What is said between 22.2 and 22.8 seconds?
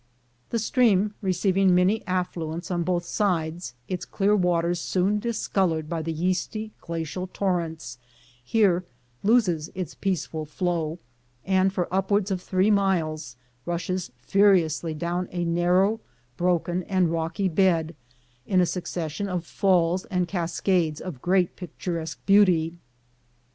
beauty.